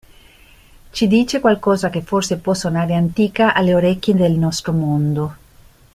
Ci 0.89 1.05
dice 1.07 1.39
qualcosa 1.39 1.91
che 1.91 2.01
forse 2.01 2.37
può 2.39 2.55
suonare 2.55 2.95
antica 2.95 3.53
alle 3.53 3.75
orecchie 3.75 4.15
del 4.15 4.31
nostro 4.31 4.73
mondo. 4.73 5.35